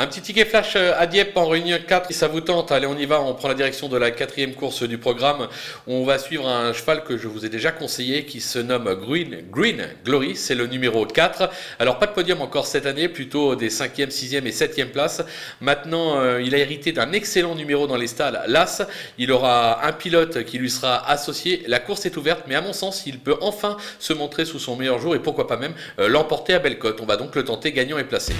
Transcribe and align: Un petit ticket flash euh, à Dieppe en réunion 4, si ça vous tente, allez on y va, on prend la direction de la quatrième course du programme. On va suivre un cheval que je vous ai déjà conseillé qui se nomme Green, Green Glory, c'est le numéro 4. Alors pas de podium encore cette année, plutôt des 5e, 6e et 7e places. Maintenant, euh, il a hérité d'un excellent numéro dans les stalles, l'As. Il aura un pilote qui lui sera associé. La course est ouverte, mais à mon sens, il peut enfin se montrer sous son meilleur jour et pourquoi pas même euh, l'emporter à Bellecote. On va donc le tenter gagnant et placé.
Un 0.00 0.06
petit 0.06 0.22
ticket 0.22 0.44
flash 0.44 0.76
euh, 0.76 0.92
à 0.96 1.08
Dieppe 1.08 1.36
en 1.36 1.48
réunion 1.48 1.76
4, 1.84 2.06
si 2.06 2.14
ça 2.14 2.28
vous 2.28 2.40
tente, 2.40 2.70
allez 2.70 2.86
on 2.86 2.96
y 2.96 3.04
va, 3.04 3.20
on 3.20 3.34
prend 3.34 3.48
la 3.48 3.54
direction 3.54 3.88
de 3.88 3.96
la 3.96 4.12
quatrième 4.12 4.54
course 4.54 4.84
du 4.84 4.96
programme. 4.96 5.48
On 5.88 6.04
va 6.04 6.20
suivre 6.20 6.46
un 6.46 6.72
cheval 6.72 7.02
que 7.02 7.18
je 7.18 7.26
vous 7.26 7.44
ai 7.44 7.48
déjà 7.48 7.72
conseillé 7.72 8.24
qui 8.24 8.40
se 8.40 8.60
nomme 8.60 8.94
Green, 8.94 9.42
Green 9.50 9.88
Glory, 10.04 10.36
c'est 10.36 10.54
le 10.54 10.68
numéro 10.68 11.04
4. 11.04 11.50
Alors 11.80 11.98
pas 11.98 12.06
de 12.06 12.12
podium 12.12 12.40
encore 12.42 12.68
cette 12.68 12.86
année, 12.86 13.08
plutôt 13.08 13.56
des 13.56 13.70
5e, 13.70 14.10
6e 14.10 14.46
et 14.46 14.52
7e 14.52 14.92
places. 14.92 15.20
Maintenant, 15.60 16.20
euh, 16.20 16.40
il 16.40 16.54
a 16.54 16.58
hérité 16.58 16.92
d'un 16.92 17.10
excellent 17.10 17.56
numéro 17.56 17.88
dans 17.88 17.96
les 17.96 18.06
stalles, 18.06 18.40
l'As. 18.46 18.86
Il 19.18 19.32
aura 19.32 19.84
un 19.84 19.92
pilote 19.92 20.44
qui 20.44 20.58
lui 20.58 20.70
sera 20.70 21.10
associé. 21.10 21.64
La 21.66 21.80
course 21.80 22.06
est 22.06 22.16
ouverte, 22.16 22.44
mais 22.46 22.54
à 22.54 22.60
mon 22.60 22.72
sens, 22.72 23.02
il 23.06 23.18
peut 23.18 23.36
enfin 23.40 23.76
se 23.98 24.12
montrer 24.12 24.44
sous 24.44 24.60
son 24.60 24.76
meilleur 24.76 25.00
jour 25.00 25.16
et 25.16 25.18
pourquoi 25.18 25.48
pas 25.48 25.56
même 25.56 25.74
euh, 25.98 26.08
l'emporter 26.08 26.54
à 26.54 26.60
Bellecote. 26.60 27.00
On 27.00 27.06
va 27.06 27.16
donc 27.16 27.34
le 27.34 27.44
tenter 27.44 27.72
gagnant 27.72 27.98
et 27.98 28.04
placé. 28.04 28.32